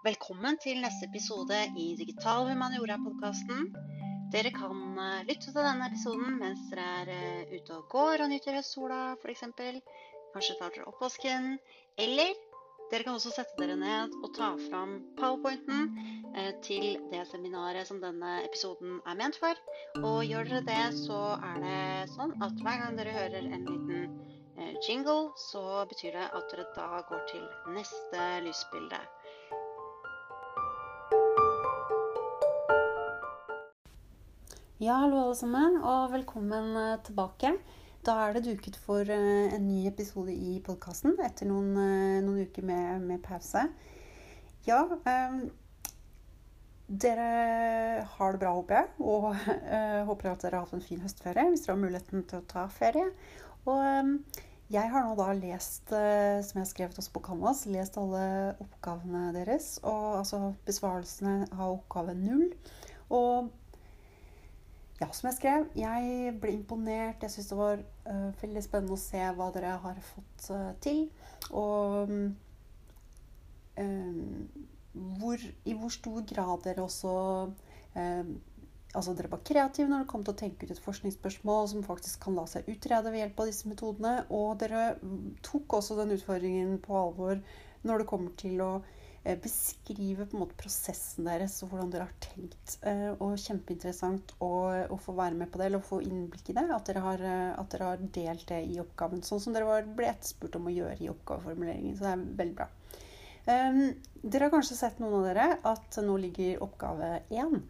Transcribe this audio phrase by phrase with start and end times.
[0.00, 3.66] Velkommen til neste episode i Digital humaniora-podkasten.
[4.32, 8.30] Dere kan eh, lytte til denne episoden mens dere er eh, ute og går og
[8.32, 9.44] nyter høstsola f.eks.
[10.32, 11.50] Kanskje tar dere oppvasken.
[12.00, 12.32] Eller
[12.88, 15.92] dere kan også sette dere ned og ta fram powerpointen
[16.32, 19.60] eh, til det seminaret som denne episoden er ment for.
[20.00, 24.20] Og gjør dere det, så er det sånn at hver gang dere hører en liten
[24.88, 27.44] jingle, så betyr det at dere da går til
[27.76, 29.04] neste lysbilde.
[34.80, 37.50] Ja, hallo alle sammen, og velkommen eh, tilbake.
[38.00, 42.46] Da er det duket for eh, en ny episode i podkasten etter noen, eh, noen,
[42.48, 43.66] uker med, med, pause.
[44.64, 45.42] Ja, um,
[46.88, 47.28] dere
[48.14, 48.90] har det bra, håper jeg.
[49.04, 52.40] Og uh, håper at dere har hatt en fin høstferie hvis dere har muligheten til
[52.40, 53.12] å ta ferie.
[53.68, 54.16] Og um,
[54.72, 58.24] jeg har nå da lest, uh, som jeg har skrevet også på Canvas, lest alle
[58.64, 59.74] oppgavene deres.
[59.84, 62.54] Og altså besvarelsene av oppgave null.
[63.12, 63.52] Og
[65.00, 67.22] ja, som jeg skrev, jeg ble imponert.
[67.24, 71.06] Jeg syns det var uh, veldig spennende å se hva dere har fått uh, til.
[71.56, 72.12] Og
[73.80, 74.44] um,
[75.22, 77.16] hvor, i hvor stor grad dere også
[77.96, 78.38] um,
[78.90, 82.24] Altså dere var kreative når det kom til å tenke ut et forskningsspørsmål som faktisk
[82.24, 84.14] kan la seg utrede ved hjelp av disse metodene.
[84.34, 84.96] Og dere
[85.46, 87.38] tok også den utfordringen på alvor
[87.86, 88.72] når det kommer til å
[89.20, 92.78] beskrive på en måte prosessen deres og hvordan dere har tenkt.
[92.88, 94.52] Eh, og kjempeinteressant å,
[94.88, 96.64] å, få være med på det, eller å få innblikk i det.
[96.72, 99.84] At dere, har, eh, at dere har delt det i oppgaven, sånn som dere var,
[99.84, 101.98] ble etterspurt om å gjøre i oppgaveformuleringen.
[101.98, 102.70] Så det er veldig bra.
[103.50, 103.82] Um,
[104.22, 107.62] dere har kanskje sett noen av dere at nå ligger oppgave én,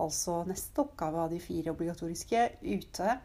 [0.00, 3.18] altså neste oppgave av de fire obligatoriske, ute.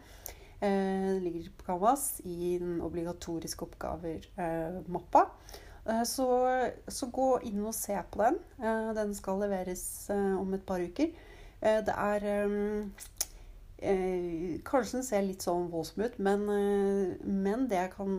[0.59, 5.23] Uh, ligger på Canvas i den obligatoriske oppgaver-mappa.
[5.23, 5.65] Uh, Eh,
[6.05, 6.27] så,
[6.87, 8.39] så, gå inn og se på den.
[8.61, 11.13] Eh, den skal leveres eh, om et par uker.
[11.59, 12.23] Det er
[14.67, 16.45] Kanskje den ser litt sånn voldsom ut, men,
[17.23, 18.13] men, det jeg kan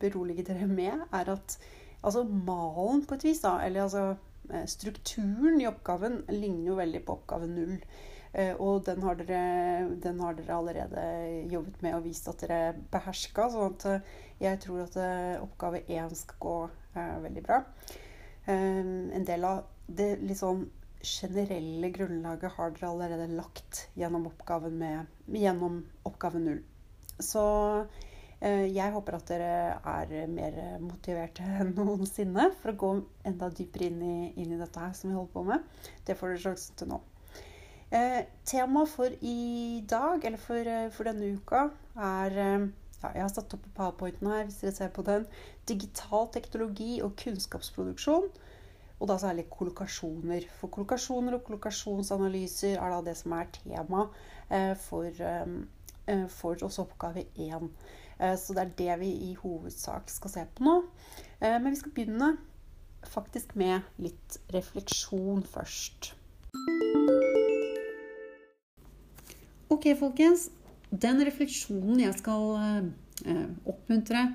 [0.00, 1.56] berolige dere med, er at
[2.00, 7.18] altså malen på et vis, da, eller altså strukturen i oppgaven, ligner jo veldig på
[7.18, 7.76] oppgave null.
[8.32, 11.04] Eh, og den har, dere, den har dere allerede
[11.50, 13.48] jobbet med og vist at dere beherska.
[13.50, 16.58] sånn eh, jeg tror at eh, oppgave én skal gå
[16.94, 17.60] veldig bra.
[18.50, 20.64] En del av det litt sånn
[21.06, 26.58] generelle grunnlaget har dere allerede lagt gjennom oppgaven, med, gjennom oppgave null.
[27.20, 27.44] Så
[28.40, 29.52] jeg håper at dere
[29.92, 32.92] er mer motiverte enn noensinne for å gå
[33.28, 35.86] enda dypere inn i, inn i dette her som vi holder på med.
[36.08, 37.02] Det får dere sjansen til nå.
[37.90, 42.68] Eh, Temaet for i dag, eller for, eh, for denne uka, er eh,
[43.02, 45.26] ja, Jeg har satt opp powerpointen her, hvis dere ser på den.
[45.66, 48.28] Digital teknologi og kunnskapsproduksjon.
[49.00, 50.44] Og da særlig kollokasjoner.
[50.60, 54.04] For kollokasjoner og kollokasjonsanalyser er da det som er tema
[54.50, 57.70] eh, for, eh, for oss oppgave 1.
[58.20, 60.76] Eh, så det er det vi i hovedsak skal se på nå.
[61.40, 62.34] men vi skal begynne
[63.08, 66.12] faktisk med litt refleksjon først.
[69.80, 70.50] Ok, folkens.
[70.92, 74.26] Den refleksjonen jeg skal eh, oppmuntre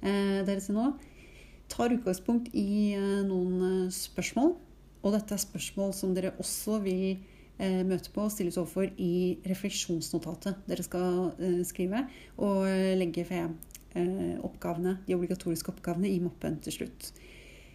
[0.00, 0.86] eh, dere til nå,
[1.68, 4.54] tar utgangspunkt i eh, noen eh, spørsmål.
[5.04, 7.18] Og dette er spørsmål som dere også vil
[7.58, 12.06] eh, møte på og stilles overfor i refleksjonsnotatet dere skal eh, skrive,
[12.40, 12.64] og
[12.96, 13.52] legge ved
[14.40, 17.12] oppgavene, de obligatoriske oppgavene i mappen til slutt.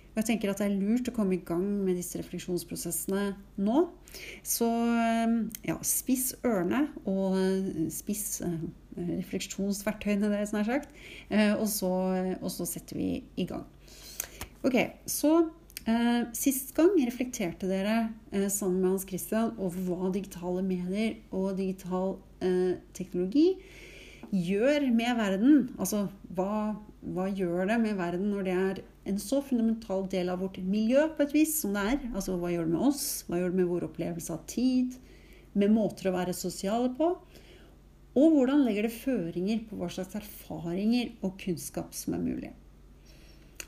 [0.09, 3.25] Og jeg tenker at det er lurt å komme i gang med disse refleksjonsprosessene
[3.61, 3.85] nå.
[4.43, 5.35] Så eh,
[5.69, 8.61] ja, spiss ørene og eh, spiss eh,
[8.99, 10.89] refleksjonsverktøyene deres, nær sagt.
[11.31, 11.91] Og så,
[12.41, 13.63] og så setter vi i gang.
[14.59, 14.75] Ok,
[15.07, 15.29] så
[15.87, 21.53] eh, Sist gang reflekterte dere eh, sammen med Hans Christian over hva digitale medier og
[21.61, 23.53] digital eh, teknologi
[24.31, 25.57] gjør med verden.
[25.79, 30.43] Altså hva, hva gjør det med verden når det er en så fundamental del av
[30.43, 31.99] vårt miljø på et vis som det er.
[32.13, 33.05] Altså hva gjør det med oss?
[33.27, 34.97] Hva gjør det med vår opplevelse av tid?
[35.57, 37.13] Med måter å være sosiale på?
[38.19, 42.51] Og hvordan legger det føringer på hva slags erfaringer og kunnskap som er mulig?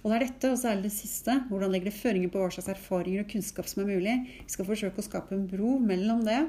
[0.02, 2.72] Og det er dette, og særlig det siste, hvordan legger det føringer på hva slags
[2.74, 4.16] erfaringer og kunnskap som er mulig.
[4.48, 6.40] Vi skal forsøke å skape en bro mellom det,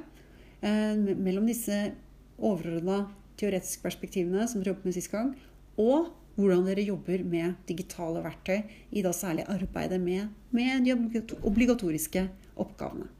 [0.64, 1.92] eh, mellom disse
[2.40, 3.04] overordna
[3.42, 5.32] teoretiske perspektivene som dere jobbet med sist gang,
[5.80, 10.94] og hvordan dere jobber med digitale verktøy i da særlig arbeidet med, med de
[11.42, 12.24] obligatoriske
[12.62, 13.10] oppgavene.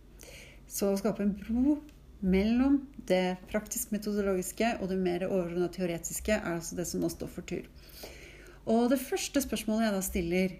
[0.69, 1.77] Så å skape en bro
[2.23, 2.79] mellom
[3.11, 7.67] det praktisk-metodologiske og det mer overordna teoretiske er altså det som nå står for tur.
[8.71, 10.55] Og det første spørsmålet jeg da stiller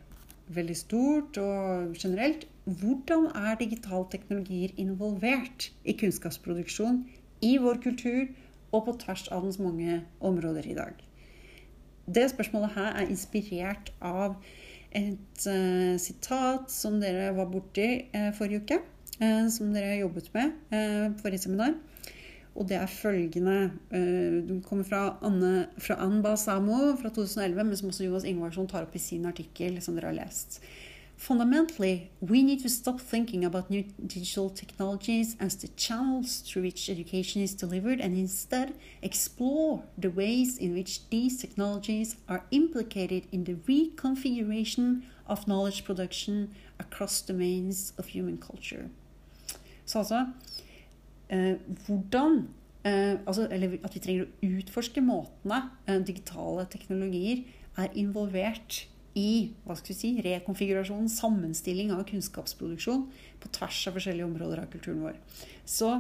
[0.53, 2.49] veldig stort og generelt.
[2.67, 7.05] Hvordan er digitale teknologier involvert i kunnskapsproduksjon
[7.47, 8.27] i vår kultur
[8.73, 10.99] og på tvers av dens mange områder i dag?
[12.07, 14.35] Det spørsmålet her er inspirert av
[14.93, 18.81] et uh, sitat som dere var borti uh, forrige uke.
[19.23, 21.77] Uh, som dere jobbet med forrige seminar.
[22.53, 27.89] Og det er følgende Det kommer fra Anne, fra Ann Basamo fra 2011, men som
[27.89, 30.59] også Jonas Ingvarsson tar opp i sin artikkel som dere har lest.
[31.17, 36.91] Fundamentally, we need to stop thinking about new digital technologies as the channels through which
[36.91, 43.45] education is delivered and instead explore the ways in which these technologies are implicated in
[43.45, 48.89] the reconfiguration of knowledge production across domains of human culture.
[49.85, 50.27] Så altså
[51.29, 51.55] eh,
[51.87, 52.49] hvordan
[52.85, 57.45] eh, altså, Eller at vi trenger å utforske måtene eh, digitale teknologier
[57.77, 58.89] er involvert
[59.19, 63.07] i hva skal vi si, rekonfigurasjon, sammenstilling av kunnskapsproduksjon
[63.43, 65.19] på tvers av forskjellige områder av kulturen vår.
[65.69, 65.93] Så,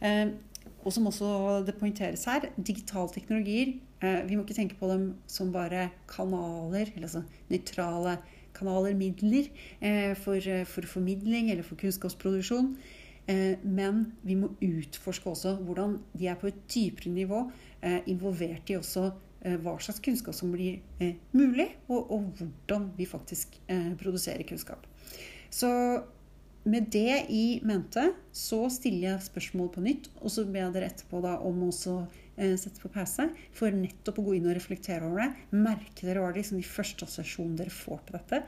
[0.00, 0.34] eh,
[0.82, 5.14] og som også det poengteres her, digitale teknologier eh, Vi må ikke tenke på dem
[5.26, 8.18] som bare kanaler, eller altså nøytrale
[8.56, 12.74] kanaler, midler, eh, for, for, formidling eller for kunnskapsproduksjon.
[13.26, 17.40] Eh, men vi må utforske også hvordan de er på et dypere nivå
[17.82, 19.08] eh, involvert i også
[19.62, 24.86] hva slags kunnskap som blir eh, mulig, og, og, hvordan vi faktisk eh, produserer kunnskap.
[25.50, 25.70] Så
[26.66, 30.88] med det i mente så stiller jeg spørsmål på nytt, og så ber jeg dere
[30.90, 35.22] etterpå da om eh, sette på pause for nettopp å gå inn og reflektere over
[35.22, 35.46] det.
[35.54, 38.42] Merke dere hva det liksom de første assosiasjonene dere får på dette.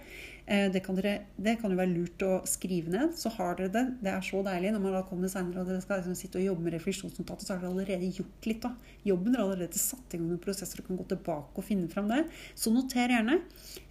[0.49, 3.13] Eh, det kan, dere, det kan, jo være lurt å skrive ned.
[3.21, 3.85] Så har dere det.
[4.01, 6.47] Det er så deilig når man da kommer senere og dere skal liksom sitte og
[6.47, 8.63] jobbe med refleksjonsnotatet, så har dere allerede gjort litt.
[8.65, 8.73] da.
[9.05, 12.09] Jobben er allerede satt i gang med prosesser og kan gå tilbake og finne fram
[12.09, 12.23] det.
[12.57, 13.43] Så noter gjerne.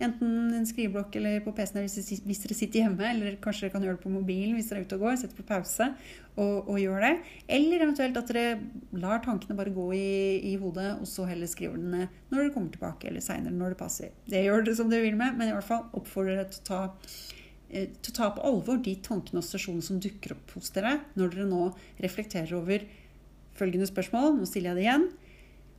[0.01, 3.99] Enten en skriveblokk eller på PC-en hvis, dere sitter hjemme, eller kanskje dere kan gjøre
[3.99, 5.21] det på mobilen hvis dere er ute og går.
[5.21, 5.91] Sett på pause
[6.37, 7.13] og, og gjør det.
[7.57, 8.57] Eller eventuelt at dere
[8.97, 10.09] lar tankene bare gå i,
[10.51, 13.73] i hodet, og så heller skriver den ned når dere kommer tilbake, eller seinere når
[13.73, 14.13] det passer.
[14.27, 16.67] Det gjør dere som dere vil med, men i hvert fall oppfordrer dere til å
[16.69, 16.81] ta
[17.69, 20.97] eh, til å ta på alvor de tankene og stasjonene som dukker opp hos dere
[21.19, 21.63] når dere nå
[22.03, 22.85] reflekterer over
[23.57, 24.35] følgende spørsmål.
[24.37, 25.07] Nå stiller jeg det igjen,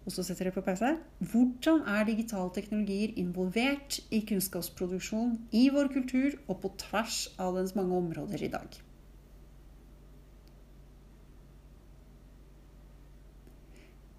[0.04, 0.96] og så setter dere på pause.
[1.32, 7.76] Hvordan er digitale teknologier involvert i kunnskapsproduksjon i vår kultur og på tvers av dens
[7.78, 8.82] mange områder i dag?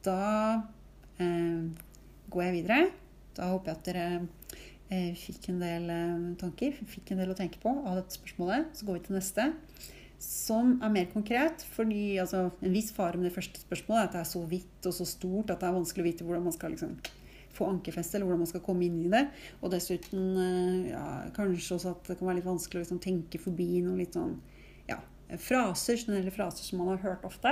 [0.06, 0.64] da
[1.20, 1.64] eh,
[2.32, 2.82] går jeg videre.
[3.38, 4.06] Da håper jeg at dere
[4.90, 8.74] eh, fikk en del eh, tanker, fikk en del å tenke på av dette spørsmålet.
[8.78, 9.48] Så går vi til neste,
[10.24, 11.64] som er mer konkret.
[11.76, 14.90] fordi altså, En viss fare med det første spørsmålet er at det er så vidt
[14.90, 16.98] og så stort at det er vanskelig å vite hvordan man skal liksom,
[17.56, 19.26] få ankerfeste, eller hvordan man skal komme inn i det.
[19.62, 23.42] Og dessuten eh, ja, kanskje også at det kan være litt vanskelig å liksom, tenke
[23.42, 24.40] forbi noe litt sånn
[25.38, 27.52] fraser, generelle fraser som man har hørt ofte.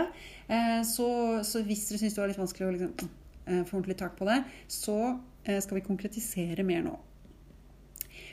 [0.49, 1.05] Eh, så,
[1.45, 3.11] så hvis dere syns det var litt vanskelig å liksom,
[3.69, 4.97] få ordentlig tak på det, så
[5.45, 6.95] skal vi konkretisere mer nå.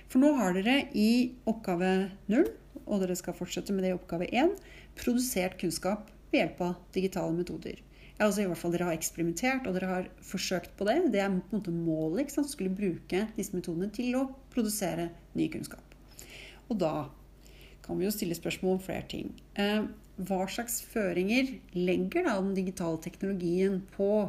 [0.09, 1.95] For nå har dere i oppgave
[2.31, 2.45] 0,
[2.85, 4.55] og dere skal fortsette med det i oppgave 1,
[5.01, 7.81] produsert kunnskap ved hjelp av digitale metoder.
[8.23, 11.01] Altså i hvert fall Dere har eksperimentert og dere har forsøkt på det.
[11.11, 12.23] Det er på en måte målet.
[12.23, 12.51] ikke sant?
[12.53, 15.83] Skulle bruke disse metodene til å produsere ny kunnskap.
[16.71, 16.95] Og da
[17.85, 19.33] kan vi jo stille spørsmål om flere ting.
[19.61, 19.83] Eh,
[20.15, 24.29] hva slags føringer legger da den digitale teknologien på,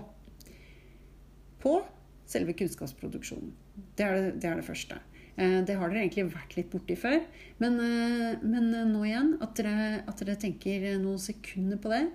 [1.61, 1.75] på
[2.25, 3.53] selve kunnskapsproduksjonen?
[3.95, 4.97] Det er det, det er det, første.
[5.35, 7.19] Eh, det har dere egentlig vært litt borti før.
[7.59, 12.05] Men, eh, men nå igjen, at dere, at dere, tenker noen sekunder på det.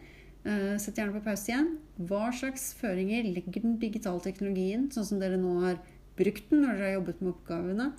[0.80, 1.66] Sett gjerne på pause igjen.
[2.00, 5.76] Hva slags føringer legger den digitale teknologien, sånn som dere nå har
[6.16, 7.90] brukt den når dere har jobbet med oppgavene,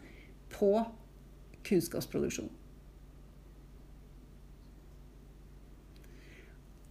[0.50, 0.72] på
[1.70, 2.50] kunnskapsproduksjon?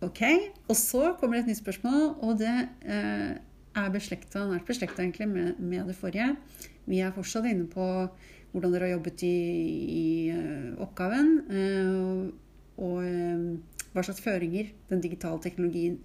[0.01, 0.23] Ok,
[0.69, 2.55] Og så kommer det et nytt spørsmål, og det
[2.89, 3.37] eh,
[3.79, 6.35] er beslekta, nært beslekta egentlig med, med, det forrige.
[6.91, 7.87] Vi er fortsatt inne på
[8.51, 9.35] hvordan dere har jobbet i,
[9.95, 11.29] i uh, oppgaven.
[11.51, 12.31] Uh,
[12.81, 16.01] og uh, hva slags føringer den digitale teknologien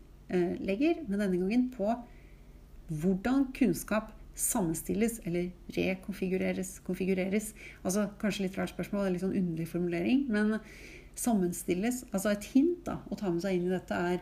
[0.66, 1.86] legger, men denne gangen på
[2.90, 6.80] hvordan kunnskap sammenstilles eller rekonfigureres.
[6.88, 7.52] konfigureres.
[7.86, 10.26] Altså Kanskje litt rart spørsmål, litt sånn underlig formulering.
[10.34, 10.58] men
[11.16, 12.04] sammenstilles.
[12.12, 14.22] Altså et hint da, å ta med seg inn i dette er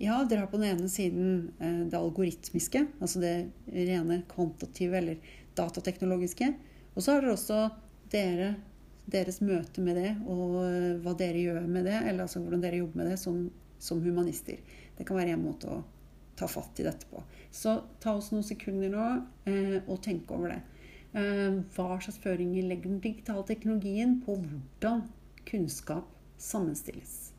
[0.00, 3.34] ja, dere har på den ene siden eh, det algoritmiske, altså det
[3.68, 6.48] rene kvantitative eller datateknologiske.
[6.94, 7.58] Og så har dere også
[8.12, 8.54] dere,
[9.10, 12.80] deres møte med det, og eh, hva dere gjør med det, eller altså hvordan dere
[12.80, 13.42] jobber med det som,
[13.76, 14.62] som humanister.
[14.96, 15.82] Det kan være en måte å
[16.38, 17.20] ta fatt i dette på.
[17.52, 19.08] Så ta oss noen sekunder nå
[19.52, 20.62] eh, og tenk over det.
[21.10, 25.02] Hva slags føringer legger den digitale teknologien på hvordan
[25.48, 26.06] kunnskap
[26.38, 27.29] sammenstilles?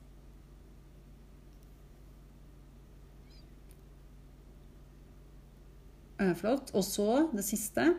[6.38, 6.72] Flott.
[6.78, 7.92] Og så det siste.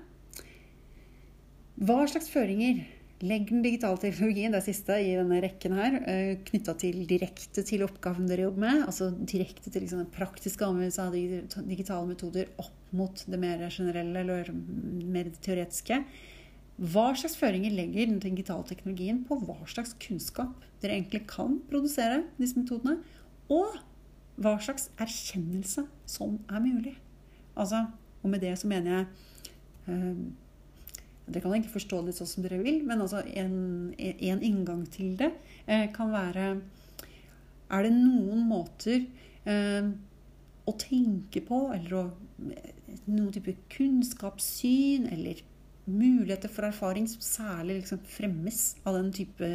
[1.83, 2.83] Hva slags føringer
[3.23, 5.97] legger den digitale teknologien, det siste i denne rekken her,
[6.49, 8.81] knytta til direkte til oppgaven dere jobber med?
[8.89, 11.15] Altså direkte til liksom, praktiske anvendelse av
[11.71, 16.03] digitale metoder opp mot det mer generelle eller mer teoretiske.
[16.83, 22.25] Hva slags føringer legger den digitale teknologien på hva slags kunnskap dere egentlig kan produsere
[22.41, 22.99] disse metodene?
[23.53, 23.79] Og
[24.43, 26.97] hva slags erkjennelse som er mulig?
[27.55, 27.85] Altså,
[28.23, 29.07] og med det så mener jeg
[29.91, 30.23] eh,
[31.23, 35.15] Dere kan ikke forstå det sånn som dere vil, men altså en, en inngang til
[35.21, 35.31] det
[35.71, 36.49] eh, kan være
[37.71, 39.05] Er det noen måter
[39.47, 39.93] eh,
[40.67, 42.03] å tenke på, eller å,
[43.07, 45.41] noen type kunnskapssyn, eller
[45.87, 49.49] muligheter for erfaring som særlig liksom fremmes av, den type,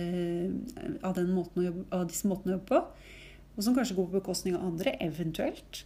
[0.99, 2.81] av, den jobbe, av disse måtene å jobbe på,
[3.55, 5.85] og som kanskje går på bekostning av andre, eventuelt.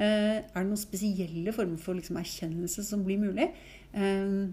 [0.00, 3.50] Eh, er det noen spesielle former for liksom erkjennelse som blir mulig?
[3.92, 4.52] Eh,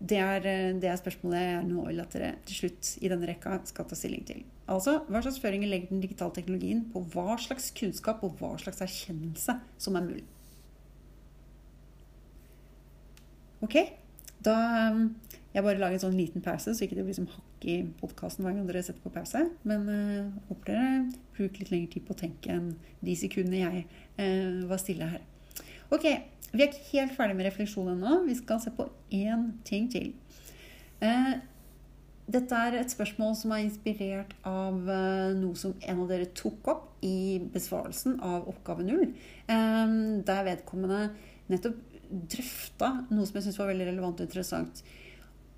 [0.00, 3.28] det er, eh, det er, spørsmålet jeg nå vil at dere til slutt i denne
[3.28, 4.44] rekka skal ta stilling til.
[4.70, 8.80] Altså, Hva slags føringer legger den digitale teknologien på hva slags kunnskap og hva slags
[8.80, 10.24] erkjennelse som er mulig?
[13.60, 13.76] Ok,
[14.44, 14.56] da
[15.50, 18.44] Jeg bare lager en sånn liten pause, så ikke det blir som hakk i podkasten
[18.46, 19.40] hver gang dere setter på pause.
[19.66, 20.90] Men uh, håper dere
[21.34, 22.68] bruker litt lengre tid på å tenke enn
[23.02, 23.80] de sekundene jeg
[24.20, 25.24] uh, var stille her.
[25.90, 26.06] Ok,
[26.52, 28.20] vi er ikke helt ferdig med refleksjon ennå.
[28.28, 30.12] Vi skal se på én ting til.
[31.02, 31.42] Uh,
[32.30, 34.76] dette er et spørsmål som er inspirert av
[35.34, 39.08] noe som en av dere tok opp i besvarelsen av oppgave null.
[39.50, 41.08] Der vedkommende
[41.50, 44.82] nettopp drøfta noe som jeg syns var veldig relevant og interessant.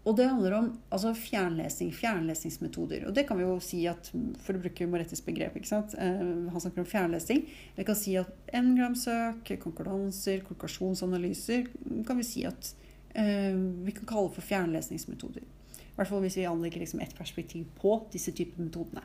[0.03, 3.05] Og det handler om altså fjernlesing, fjernlesingsmetoder.
[3.07, 4.09] Og det kan vi jo si at,
[4.43, 5.95] for å bruke Morettis begrep, ikke sant?
[5.95, 7.45] Eh, han snakker om fjernlesing.
[7.77, 11.71] Vi kan si at n-gramsøk, konkurranser, kolokasjonsanalyser
[12.09, 12.73] kan vi si at
[13.15, 15.47] eh, vi kan kalle for fjernlesningsmetoder.
[15.93, 19.05] I hvert fall hvis vi anlegger liksom ett perspektiv på disse typer metodene.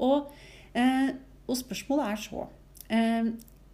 [0.00, 0.32] Og,
[0.72, 1.12] eh,
[1.44, 2.46] og, spørsmålet er så
[2.88, 3.32] eh,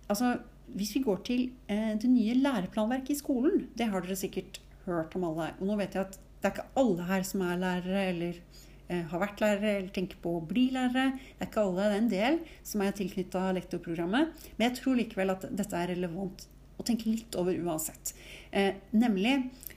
[0.08, 0.34] altså,
[0.74, 1.42] Hvis vi går til
[1.72, 5.52] eh, det nye læreplanverket i skolen, det har dere sikkert hørt om alle.
[5.60, 8.40] Og nå vet jeg at det er ikke alle her som er lærere eller
[8.88, 11.14] eh, har vært lærere eller tenker på å bli lærere.
[11.16, 14.34] Det er ikke alle, det er en del som er tilknytta lektorprogrammet.
[14.56, 16.46] Men jeg tror likevel at dette er relevant
[16.76, 18.12] å tenke litt over uansett.
[18.50, 19.36] Eh, nemlig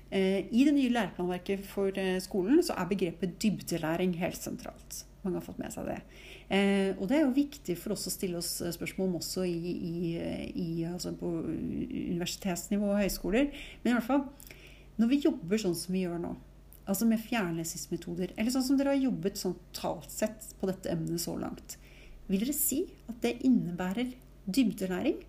[0.10, 5.03] eh, i det nye læreplanverket for eh, skolen så er begrepet dybdelæring helt sentralt.
[5.23, 5.97] Mange har fått med seg det.
[6.47, 9.73] Eh, og det er jo viktig for oss å stille oss spørsmål om også i,
[9.75, 10.03] i,
[10.49, 13.49] i, altså på universitetsnivå og høyskoler.
[13.83, 14.23] Men i hvert fall,
[14.99, 16.38] når vi jobber sånn som vi gjør nå,
[16.89, 18.31] Altså med fjernlesingsmetoder.
[18.33, 21.75] Eller sånn som dere har jobbet sånn talt sett på dette emnet så langt.
[22.29, 24.15] Vil dere si at det innebærer
[24.49, 25.19] dybdelæring?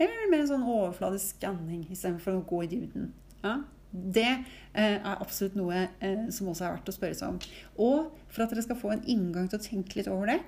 [0.00, 3.10] Eller mer en sånn overfladisk skanning istedenfor å gå i dybden?
[3.42, 3.58] Ja,
[3.92, 7.38] det eh, er absolutt noe eh, som også er verdt å spørre seg om.
[7.82, 10.38] Og for at dere skal få en inngang til å tenke litt over det,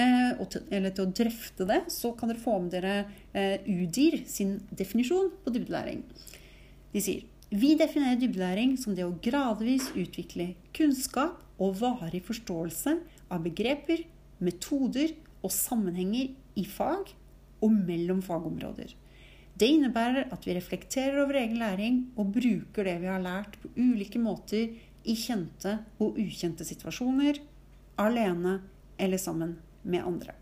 [0.00, 0.32] eh,
[0.70, 2.96] eller til å drøfte det, så kan dere få med dere
[3.66, 6.04] UDIR sin definisjon på dybdelæring.
[6.94, 12.96] De sier vi definerer dybdelæring som det å gradvis utvikle kunnskap og varig forståelse
[13.30, 14.02] av begreper,
[14.42, 15.14] metoder
[15.44, 17.12] og sammenhenger i fag
[17.62, 18.90] og mellom fagområder.
[19.56, 23.70] Det innebærer at vi reflekterer over egen læring og bruker det vi har lært på
[23.76, 24.74] ulike måter
[25.06, 27.38] i kjente og ukjente situasjoner,
[28.02, 28.58] alene
[29.00, 30.34] eller sammen med andre.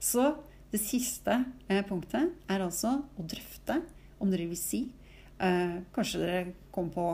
[0.00, 0.32] Så
[0.72, 3.80] det siste eh, punktet er altså å drøfte
[4.20, 4.86] om dere vil si
[5.40, 6.40] Eh, kanskje dere
[6.70, 7.04] kommer på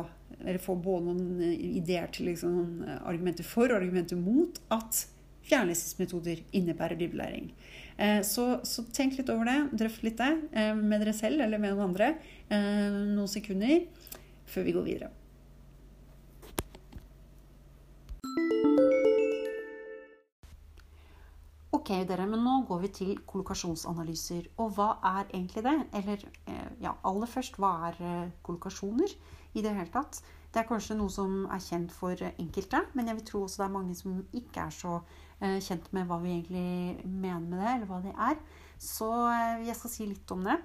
[0.41, 5.05] eller får både noen ideer til liksom, argumenter for og argumenter mot at
[5.47, 7.53] fjernlesingsmetoder innebærer dybdelæring.
[7.97, 9.59] Eh, så, så, tenk litt over det.
[9.81, 12.13] Drøft litt det eh, med dere selv eller med noen andre
[12.53, 13.87] eh, noen sekunder
[14.47, 15.13] før vi går videre.
[21.77, 24.49] Ok, dere, men nå går vi til kollokasjonsanalyser.
[24.63, 25.75] Og hva er egentlig det?
[25.95, 26.25] Eller
[26.83, 29.13] ja, aller først, hva er kollokasjoner
[29.55, 30.19] i det hele tatt?
[30.51, 33.67] Det er kanskje noe som er kjent for enkelte, men jeg vil tro også det
[33.69, 34.97] er mange som ikke er så
[35.41, 38.39] kjent med hva vi egentlig mener med det, eller hva det er.
[38.81, 39.09] Så
[39.67, 40.57] jeg skal si litt om det.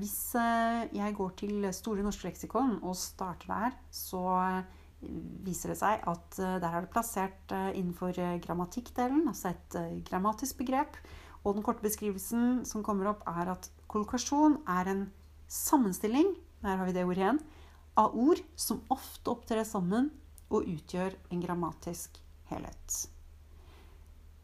[0.00, 4.22] Hvis jeg går til Store norske leksikon og starter der, så
[5.46, 9.78] viser det seg at eh, der er det plassert eh, innenfor eh, grammatikkdelen, altså et
[10.08, 10.96] grammatisk begrep.
[11.44, 15.04] Og den korte beskrivelsen som kommer opp, er at kollokasjon er en
[15.46, 16.34] sammenstilling
[16.64, 17.42] der har vi det ordet igjen,
[18.00, 20.08] av ord som ofte opptrer sammen
[20.50, 22.18] og utgjør en grammatisk
[22.50, 23.15] helhet.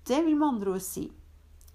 [0.09, 1.07] Det vil med andre ord si,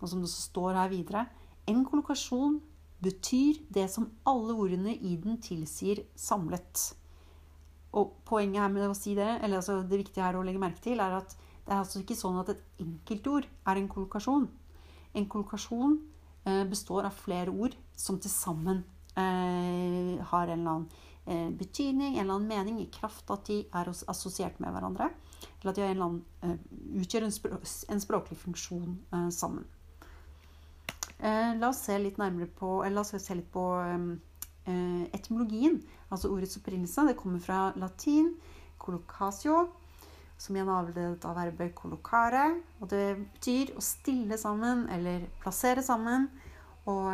[0.01, 1.25] og som det står her videre,
[1.67, 2.60] en kollokasjon
[3.03, 6.89] betyr det som alle ordene i den tilsier samlet.
[7.98, 10.84] Og poenget her med å si det, eller altså det viktige her å legge merke
[10.84, 11.36] til, er at
[11.67, 14.46] det er altså ikke sånn at et enkeltord er en kollokasjon.
[15.17, 15.98] En kollokasjon
[16.48, 18.84] eh, består av flere ord som til sammen
[19.17, 20.88] eh, har en eller annen
[21.25, 25.10] eh, betydning, en eller annen mening, i kraft av at de er assosiert med hverandre.
[25.62, 26.56] Eller at de annen, eh,
[27.01, 29.65] utgjør en, språk, en, språklig funksjon eh, sammen.
[31.17, 33.67] Eh, la oss se litt nærmere på, eller la oss se litt på
[34.67, 35.77] etymologien.
[36.12, 37.06] Altså ordets opprinnelse.
[37.08, 38.34] Det kommer fra latin
[38.77, 39.70] 'colocasio',
[40.38, 42.60] som igjen er avledet av verbet 'colocare'.
[42.82, 46.27] Og det betyr å stille sammen eller plassere sammen.
[46.86, 47.08] Og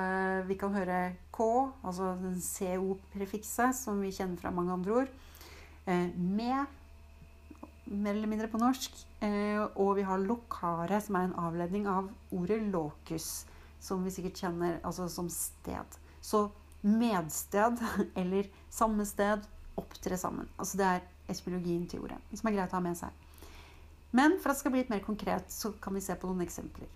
[0.48, 5.08] vi kan høre K, altså den CO-prefikset, som vi kjenner fra mange andre ord.
[6.18, 6.66] Med,
[7.86, 8.96] mer eller mindre på norsk.
[9.24, 13.46] Eh, og vi har lokare, som er en avledning av ordet locus,
[13.84, 16.00] som vi sikkert kjenner altså som sted.
[16.22, 16.48] Så
[16.84, 17.80] medsted
[18.20, 19.46] eller samme sted
[19.80, 20.50] opptre sammen.
[20.58, 23.22] Altså det er etymologien til ordet, som er greit å ha med seg.
[24.14, 26.44] Men for at det skal bli litt mer konkret, så kan vi se på noen
[26.46, 26.90] eksempler.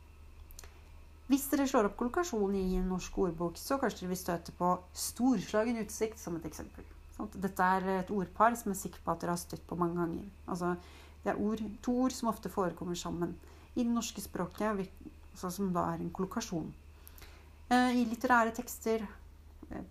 [1.28, 4.70] Hvis dere slår opp kollokasjon i en norsk ordbok, så kanskje dere vil støte på
[4.96, 6.86] storslagen utsikt som et eksempel.
[7.34, 10.26] Dette er et ordpar som er sikker på at dere har støtt på mange ganger.
[10.48, 10.76] Altså,
[11.24, 13.34] det er ord, to ord som ofte forekommer sammen
[13.76, 14.90] i det norske språket,
[15.34, 16.70] altså som da er en kollokasjon.
[17.70, 19.04] Eh, I litterære tekster,
[19.72, 19.84] eh,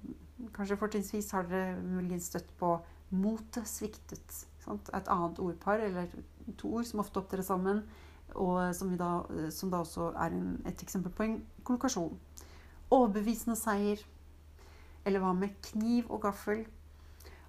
[0.55, 2.81] kanskje fortrinnsvis, har dere muligens støtt på
[3.13, 4.47] 'motet sviktet'.
[4.65, 4.89] Sant?
[4.95, 6.07] Et annet ordpar, eller
[6.57, 7.83] to ord som ofte opptrer sammen,
[8.35, 12.19] og som, da, som da også er en, et eksempel på en kollokasjon.
[12.91, 13.99] Overbevisende seier.
[15.05, 16.67] Eller hva med kniv og gaffel?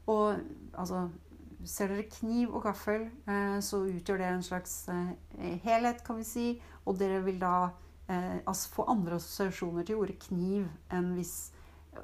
[0.08, 0.38] Og
[0.74, 1.08] altså
[1.66, 6.24] Ser dere kniv og gaffel, eh, så utgjør det en slags eh, helhet, kan vi
[6.24, 6.46] si.
[6.86, 7.72] Og dere vil da
[8.08, 11.52] eh, altså få andre assosiasjoner til ordet kniv enn hvis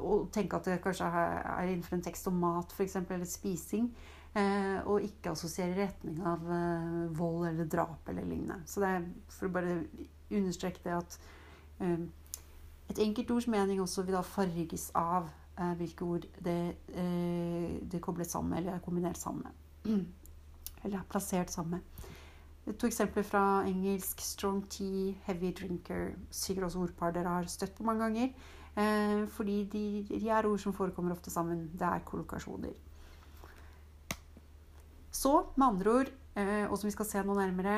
[0.01, 3.91] Og tenke at det kanskje er innenfor en tekst om mat, f.eks., eller spising.
[4.89, 6.47] Og ikke assosiere retning av
[7.13, 8.63] vold eller drap eller lignende.
[8.65, 9.75] Så det er for å bare
[10.33, 11.19] understreke det at
[12.89, 15.29] et enkelt ords mening også vil da farges av
[15.77, 19.53] hvilke ord det, det er koblet sammen eller er kombinert sammen med.
[20.83, 22.75] Eller er plassert sammen med.
[22.79, 24.19] To eksempler fra engelsk.
[24.19, 26.09] Strong tea, heavy drinker.
[26.33, 29.29] Sikkert også ordpar dere har støtt på mange ganger.
[29.31, 31.69] fordi de, de er ord som forekommer ofte sammen.
[31.71, 32.73] Det er kollokasjoner.
[35.13, 37.75] Så med andre ord, eh, og som vi skal se noe nærmere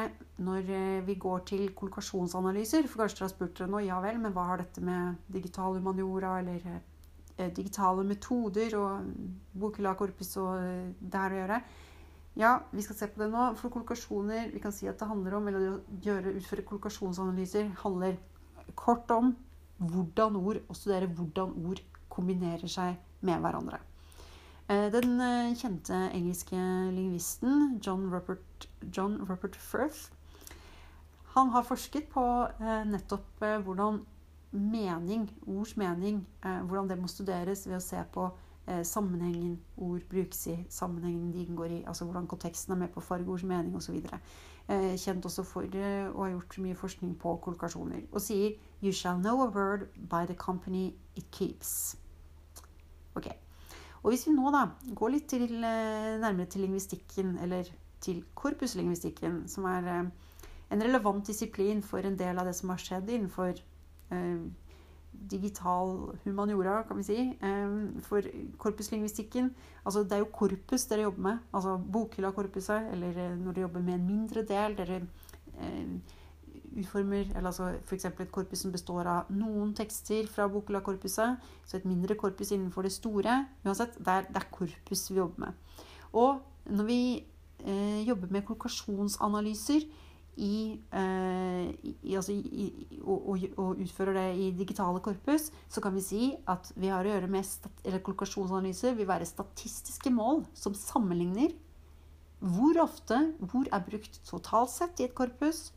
[0.48, 4.22] når eh, vi går til kollokasjonsanalyser For kanskje dere har spurt dere nå, ja vel,
[4.24, 6.80] men hva har dette med digital humaniora eller eh,
[7.38, 9.10] digitale metoder og
[9.60, 10.62] Bokula Corpus og
[11.00, 11.60] det her å gjøre?
[12.36, 13.48] Ja, vi skal se på det nå.
[13.60, 18.18] For kollokasjoner vi kan si at det handler om, eller gjøre, utføre kollokasjonsanalyser handler
[18.76, 19.32] kort om
[19.80, 21.80] hvordan ord, og studere hvordan ord
[22.12, 23.80] kombinerer seg med hverandre.
[24.68, 26.60] Eh, den eh, kjente engelske
[26.96, 30.12] lingvisten John Rupert, John Robert Firth
[31.36, 34.00] han har forsket på eh, nettopp hvordan
[34.56, 38.30] mening, ords mening, hvordan det må studeres ved å se på
[38.88, 43.44] sammenhengen ord brukes i, sammenhengen de inngår i, altså hvordan konteksten er med på fargeords
[43.44, 44.98] farge ords mening osv.
[44.98, 48.08] Kjent også for å ha gjort mye forskning på kollokasjoner.
[48.12, 51.96] Og sier 'You shall know a word by the company it keeps'.
[53.16, 53.30] Ok,
[54.06, 57.66] og hvis vi nå da går litt til, eh, nærmere til lingvistikken, eller
[58.00, 60.04] til korpuslingvistikken, som er eh,
[60.72, 63.64] en relevant disiplin for en del av det som har skjedd innenfor eh,
[65.30, 67.38] digital humaniora, kan vi si.
[67.42, 68.22] Eh, for
[68.58, 69.54] korpuslingvistikken
[69.86, 71.38] altså Det er jo korpus dere jobber med.
[71.54, 74.78] Altså bokhylla-korpuset, eller eh, når dere jobber med en mindre del.
[74.78, 75.02] dere
[75.60, 76.00] eh,
[76.76, 78.06] utformer eller altså F.eks.
[78.06, 82.92] et korpus som består av noen tekster fra Bokula-korpuset, så et mindre korpus innenfor det
[82.92, 83.46] store.
[83.64, 85.80] Uansett, det er, det er korpus vi jobber med.
[86.14, 87.00] Og når vi
[87.64, 89.88] eh, jobber med kollokasjonsanalyser
[90.36, 91.68] i, eh,
[92.04, 92.66] i, altså i,
[93.02, 97.06] og, og, og, utfører det i digitale korpus, så kan vi si at vi har
[97.06, 97.48] å gjøre med
[97.86, 101.56] eller kollokasjonsanalyser vil være statistiske mål som sammenligner
[102.46, 105.72] hvor ofte hvor er brukt totalt sett i et korpus,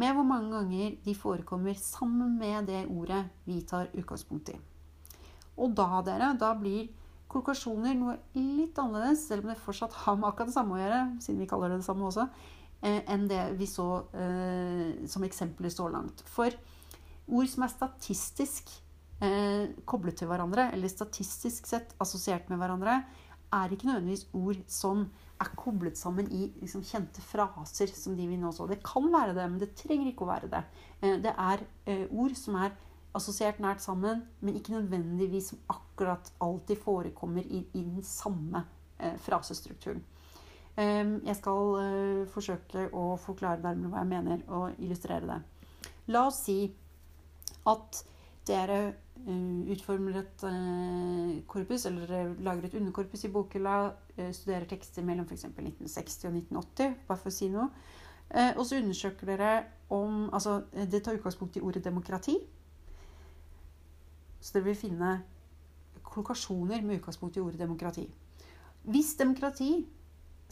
[0.00, 4.58] med hvor mange ganger de forekommer sammen med det ordet vi tar utgangspunkt i.
[5.60, 6.88] Og da, dere, da blir
[7.30, 11.02] kollokasjoner noe litt annerledes, selv om det fortsatt har med akkurat det samme å gjøre,
[11.22, 12.26] siden vi kaller det det samme også,
[12.82, 16.22] enn det vi så eh, som eksempler så langt.
[16.28, 16.54] For
[17.30, 18.70] ord som er statistisk
[19.20, 23.02] eh, koblet til hverandre, eller statistisk sett assosiert med hverandre,
[23.50, 25.08] er ikke nødvendigvis ord som
[25.40, 28.68] er koblet sammen i liksom, kjente fraser som de vi nå så.
[28.68, 30.62] Det kan være det, men det trenger ikke å være det.
[31.00, 32.76] Eh, det er eh, ord som er
[33.16, 38.64] assosiert nært sammen, men ikke nødvendigvis som akkurat alltid forekommer i, i den samme
[38.98, 40.04] eh, frasestrukturen.
[40.78, 45.40] Eh, jeg skal eh, forsøke å forklare nærmere hva jeg mener, og illustrere det.
[46.14, 46.58] La oss si
[47.70, 48.02] at
[48.48, 53.80] dere eh, utformer et eh, korpus, eller lager et underkorpus i bokhylla,
[54.36, 55.48] studerer tekster mellom f.eks.
[55.48, 57.70] 1960 og 1980, bare for å si noe.
[58.30, 59.52] Og så undersøker dere
[59.90, 62.36] om Altså, det tar utgangspunkt i ordet demokrati.
[64.38, 65.14] Så dere vil finne
[66.10, 68.04] kollokasjoner med utgangspunkt i ordet demokrati.
[68.82, 69.72] Hvis demokrati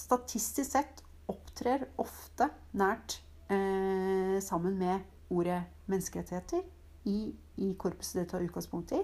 [0.00, 3.18] statistisk sett opptrer ofte nært
[3.52, 6.64] eh, sammen med ordet menneskerettigheter
[7.08, 9.02] i, i korpuset det tar utgangspunkt i,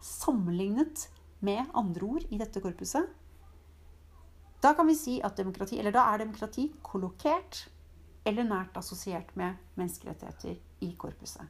[0.00, 1.08] sammenlignet
[1.44, 3.06] med andre ord i dette korpuset,
[4.60, 7.62] da kan vi si at demokrati, eller da er demokrati kollokert
[8.28, 11.46] eller nært assosiert med menneskerettigheter i korpuset.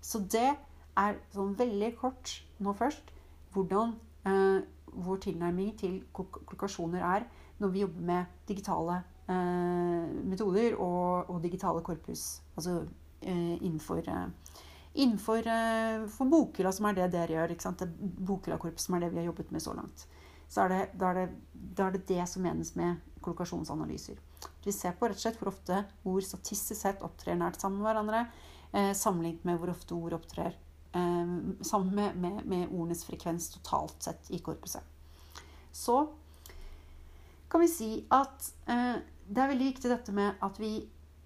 [0.00, 0.54] Så det
[0.96, 2.32] er sånn veldig kort
[2.64, 3.12] nå først
[3.52, 3.92] hvordan
[4.28, 4.64] eh,
[4.96, 7.26] vår tilnærming til kollokasjoner er
[7.58, 12.42] når vi jobber med digitale eh, metoder og, og, digitale korpus.
[12.56, 12.78] Altså
[13.22, 14.60] eh, innenfor, eh,
[14.94, 17.54] innenfor eh, for Bokhylla, som er det dere gjør.
[17.54, 17.86] ikke sant?
[18.00, 20.06] Bokhylla-korpus, som er det vi har jobbet med så langt.
[20.48, 21.28] Så er det, da, er det,
[21.76, 24.20] da er det det som menes med kollokasjonsanalyser.
[24.64, 27.88] Vi ser på rett og slett hvor ofte ord statistisk sett opptrer nært sammen med
[27.88, 28.22] hverandre,
[28.72, 31.32] eh, sammenlignet med hvor ofte ord opptrer eh,
[31.66, 34.84] sammen med, med, med, ordenes frekvens totalt sett i korpuset.
[35.72, 35.98] Så
[37.48, 40.72] kan vi si at eh, det er veldig viktig dette med at vi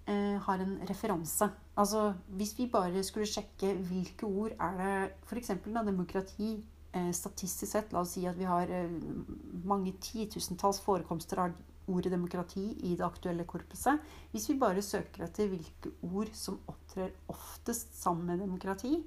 [0.09, 1.49] eh, har en referanse.
[1.77, 4.93] Altså hvis vi bare skulle sjekke hvilke ord er det
[5.25, 5.53] f.eks.
[5.63, 6.53] demokrati
[6.93, 8.95] eh, statistisk sett, la oss si at vi har eh,
[9.65, 11.59] mange titusentalls forekomster av
[11.91, 13.99] ordet demokrati i det aktuelle korpuset.
[14.31, 18.97] Hvis vi bare søker etter hvilke ord som opptrer oftest sammen med demokrati,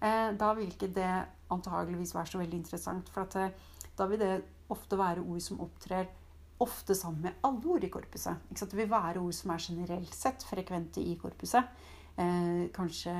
[0.00, 1.12] eh, da vil ikke det
[1.54, 3.10] antageligvis være så veldig interessant.
[3.10, 3.50] For at, eh,
[3.98, 4.34] da vil det
[4.70, 6.08] ofte være ord som opptrer
[6.64, 8.48] ofte sammen med alle ord i korpuset.
[8.50, 11.70] Det vil være ord som er generelt sett frekvente i korpuset.
[12.16, 13.14] Eh, kanskje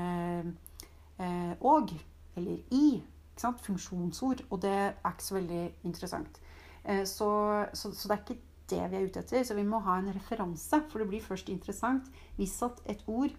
[1.19, 1.93] eh, og
[2.35, 2.87] eller i.
[3.35, 4.45] Funksjonsord.
[4.49, 6.39] Og det er ikke så veldig interessant.
[6.83, 7.29] Eh, så,
[7.73, 8.37] så, så, det er ikke
[8.69, 9.43] det vi er ute etter.
[9.43, 12.07] Så vi må ha en referanse, for det blir først interessant
[12.39, 13.33] hvis at et ord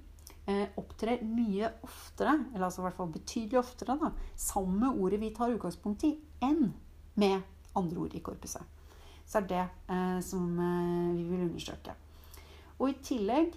[0.47, 5.23] eh, opptrer mye oftere, eller altså i hvert fall betydelig oftere, da, sammen med ordet
[5.23, 6.75] vi tar utgangspunkt i, enn
[7.17, 7.41] med
[7.77, 8.76] andre ord i korpuset.
[9.27, 11.95] Så er det eh, som eh, vi vil undersøke.
[12.79, 13.53] Og i tillegg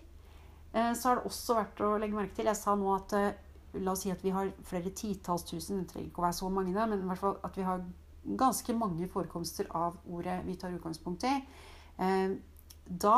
[0.74, 3.32] eh, så har det også vært å legge merke til Jeg sa nå at eh,
[3.78, 6.48] La oss si at vi har flere titalls tusen, det trenger ikke å være så
[6.50, 7.84] mange, det, men i hvert fall at vi har
[8.40, 11.36] ganske mange forekomster av ordet vi tar utgangspunkt i.
[12.02, 12.34] Eh,
[12.90, 13.14] da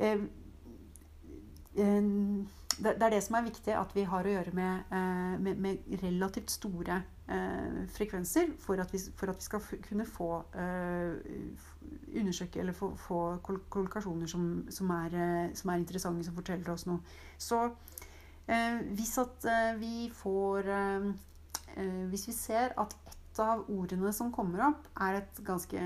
[0.00, 0.24] eh,
[1.76, 4.96] det er det som er viktig, at vi har å gjøre med,
[5.44, 7.02] med, med relativt store
[7.92, 11.10] frekvenser for at, vi, for at, vi, skal kunne få eh,
[12.16, 17.02] undersøke eller få, få kollokasjoner som, som, er, som, er, interessante, som forteller oss noe.
[17.36, 17.58] Så
[18.48, 20.72] eh, hvis at vi får
[22.08, 22.94] Hvis vi ser at
[23.42, 25.84] av ordene som kommer opp, er et ganske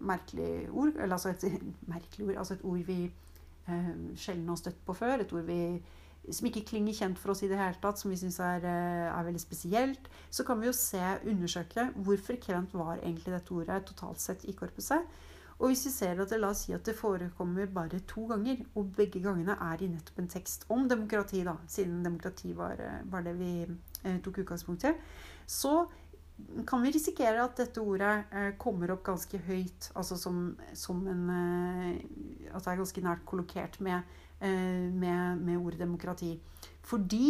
[0.00, 0.94] merkelig ord.
[0.96, 1.44] Eller altså et
[1.94, 5.20] merkelig ord, altså et ord vi eh, sjelden har støtt på før.
[5.20, 5.60] Et ord vi,
[6.32, 9.10] som ikke klinger kjent for oss i det hele tatt, som vi syns er, eh,
[9.10, 10.08] er, veldig spesielt.
[10.30, 14.56] Så kan vi jo se, undersøke hvor frekvent var egentlig dette ordet totalt sett i
[14.56, 15.04] korpuset.
[15.58, 18.64] Og hvis vi ser at det, la oss si at det forekommer bare to ganger,
[18.74, 23.04] og begge gangene er i nettopp en tekst om demokrati, da, siden demokrati var, eh,
[23.10, 24.96] var det vi eh, tok utgangspunkt i,
[25.46, 25.84] så
[26.66, 30.40] kan vi risikere at dette ordet eh, kommer opp ganske høyt, altså som,
[30.74, 32.00] som en eh,
[32.54, 34.02] At det er ganske nært kollokert med,
[34.40, 36.34] med, med ordet demokrati.
[36.84, 37.28] Fordi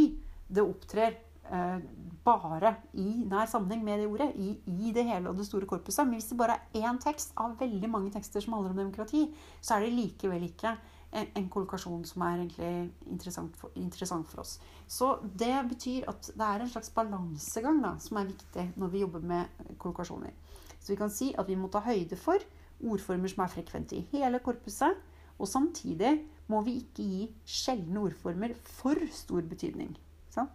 [0.49, 1.15] det opptrer
[1.53, 1.85] eh,
[2.25, 6.07] bare i nær sammenheng med det ordet, i, i, det hele og det store korpuset.
[6.07, 9.27] Men hvis det bare er én tekst av veldig mange tekster som handler om demokrati,
[9.61, 10.77] så er det likevel ikke
[11.15, 12.71] en kollokasjon som er egentlig
[13.07, 14.57] interessant for, interessant for, oss.
[14.91, 19.05] Så det betyr at det er en slags balansegang da, som er viktig når vi
[19.05, 20.35] jobber med kollokasjoner.
[20.81, 22.43] Så vi kan si at vi må ta høyde for
[22.85, 24.99] ordformer som er frekvente i hele korpuset.
[25.39, 26.17] Og samtidig
[26.51, 29.95] må vi ikke gi sjeldne ordformer for stor betydning.
[30.31, 30.47] Så,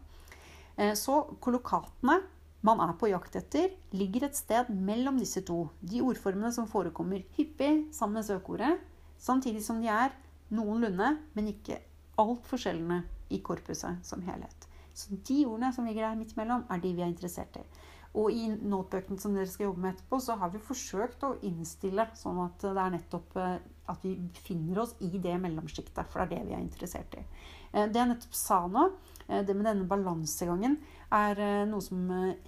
[0.78, 2.20] eh, så kollokatene
[2.62, 5.70] man er på jakt etter, ligger et sted mellom disse to.
[5.80, 8.74] De ordformene som forekommer hyppig sammen med søkeordet,
[9.18, 10.12] samtidig som de er
[10.52, 11.80] noenlunde, men ikke
[12.20, 14.68] altfor sjeldne i korpuset som helhet.
[14.94, 17.64] Så de ordene som ligger der midt imellom, er de vi er interessert i.
[18.20, 22.10] Og i notebøkene som dere skal jobbe med etterpå, så har vi forsøkt å innstille
[22.18, 26.38] sånn at det er nettopp eh, at vi befinner oss i det mellomsjiktet, for det
[26.38, 27.24] er det vi er interessert i.
[27.74, 28.86] Eh, det jeg nettopp sa nå,
[29.28, 32.04] eh, det med denne balansegangen, er noe som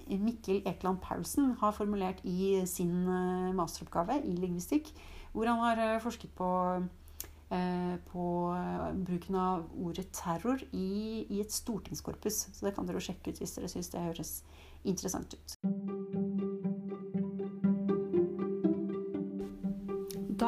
[0.06, 3.08] Mikkel Ekeland Paulsen har formulert i sin
[3.58, 4.92] masteroppgave i lingvistikk,
[5.34, 6.50] hvor han har forsket på
[8.08, 8.26] på
[9.04, 12.38] bruken av ordet terror i, i, et stortingskorpus.
[12.56, 14.32] Så det kan dere sjekke ut hvis dere syns det høres
[14.88, 15.58] interessant ut.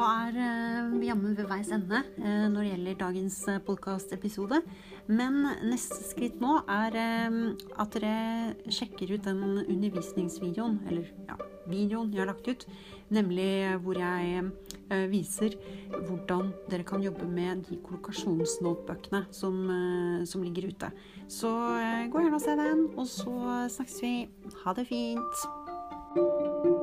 [0.08, 4.60] Er eh, vi jammen ved veis ende eh, når det gjelder dagens eh, podkastepisode.
[5.06, 6.96] Men neste skritt nå er
[7.76, 11.36] at dere sjekker ut den undervisningsvideoen, eller ja,
[11.68, 12.64] videoen jeg har lagt ut,
[13.12, 14.46] nemlig hvor jeg
[15.12, 15.58] viser
[15.92, 19.60] hvordan dere kan jobbe med de kollokasjonsnotebøkene som,
[20.24, 20.88] som ligger ute.
[21.28, 23.36] Så gå gjerne og se den, og så
[23.76, 24.14] snakkes vi.
[24.64, 26.73] Ha det fint.